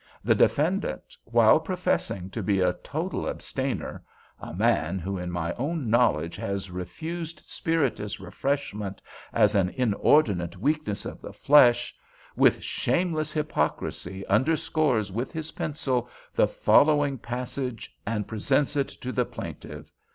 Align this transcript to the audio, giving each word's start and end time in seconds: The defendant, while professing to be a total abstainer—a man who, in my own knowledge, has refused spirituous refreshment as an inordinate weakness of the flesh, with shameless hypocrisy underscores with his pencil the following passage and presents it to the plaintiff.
The 0.23 0.33
defendant, 0.33 1.15
while 1.25 1.59
professing 1.59 2.31
to 2.31 2.41
be 2.41 2.59
a 2.59 2.73
total 2.73 3.29
abstainer—a 3.29 4.51
man 4.55 4.97
who, 4.97 5.19
in 5.19 5.29
my 5.29 5.53
own 5.59 5.91
knowledge, 5.91 6.35
has 6.37 6.71
refused 6.71 7.41
spirituous 7.41 8.19
refreshment 8.19 8.99
as 9.31 9.53
an 9.53 9.69
inordinate 9.69 10.57
weakness 10.57 11.05
of 11.05 11.21
the 11.21 11.31
flesh, 11.33 11.93
with 12.35 12.63
shameless 12.63 13.31
hypocrisy 13.31 14.25
underscores 14.25 15.11
with 15.11 15.31
his 15.31 15.51
pencil 15.51 16.09
the 16.33 16.47
following 16.47 17.19
passage 17.19 17.95
and 18.03 18.27
presents 18.27 18.75
it 18.75 18.87
to 18.89 19.11
the 19.11 19.25
plaintiff. 19.25 19.93